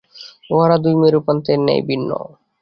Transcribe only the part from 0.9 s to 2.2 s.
মেরুপ্রান্তের ন্যায় ভিন্ন।